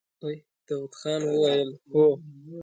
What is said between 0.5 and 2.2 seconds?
داوود خان وويل: هو!